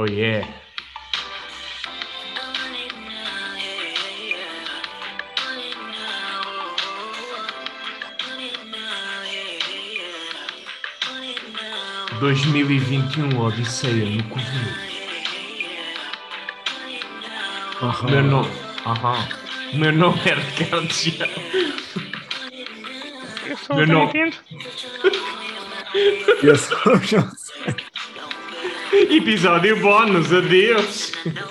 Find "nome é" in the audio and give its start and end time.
19.92-20.34